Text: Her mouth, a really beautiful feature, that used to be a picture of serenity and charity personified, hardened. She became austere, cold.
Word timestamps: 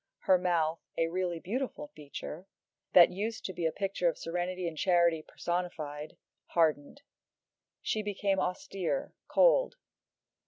Her 0.21 0.39
mouth, 0.39 0.79
a 0.97 1.09
really 1.09 1.37
beautiful 1.39 1.89
feature, 1.95 2.47
that 2.93 3.11
used 3.11 3.45
to 3.45 3.53
be 3.53 3.67
a 3.67 3.71
picture 3.71 4.09
of 4.09 4.17
serenity 4.17 4.67
and 4.67 4.75
charity 4.75 5.21
personified, 5.21 6.17
hardened. 6.47 7.03
She 7.83 8.01
became 8.01 8.39
austere, 8.39 9.13
cold. 9.27 9.75